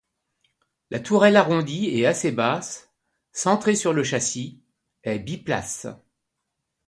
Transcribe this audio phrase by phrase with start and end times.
[0.89, 2.89] La tourelle arrondie et assez basse,
[3.33, 4.59] centrée sur le châssis,
[5.03, 5.85] est biplace.